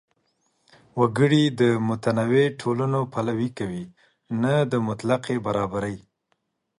[0.99, 3.83] وګړي د متنوع ټولنو پلوي کوي،
[4.41, 5.97] نه د مطلق برابرۍ.